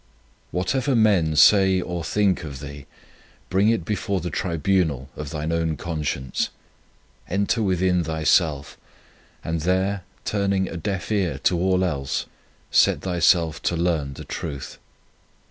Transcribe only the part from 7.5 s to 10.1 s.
within thyself, and there,